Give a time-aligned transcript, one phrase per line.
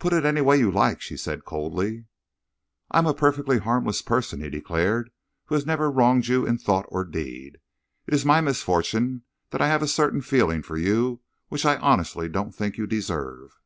[0.00, 2.06] "Put it any way you like," she said coldly.
[2.90, 5.10] "I am a perfectly harmless person," he declared,
[5.44, 7.58] "who has never wronged you in thought or deed.
[8.08, 12.28] It is my misfortune that I have a certain feeling for you which I honestly
[12.28, 13.60] don't think you deserve."